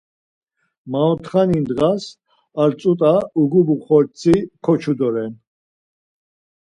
Maotxani 0.91 1.59
ndğas 1.63 2.03
ar 2.61 2.71
ç̌ut̆a 2.79 3.13
ugubu 3.41 3.75
xortzi 3.85 4.35
koçu 4.63 4.93
doren. 4.99 5.33